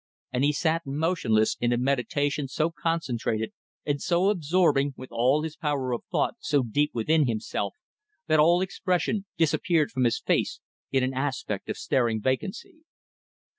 [0.33, 3.53] And he sat motionless in a meditation so concentrated
[3.85, 7.75] and so absorbing, with all his power of thought so deep within himself,
[8.25, 10.59] that all expression disappeared from his face
[10.91, 12.79] in an aspect of staring vacancy.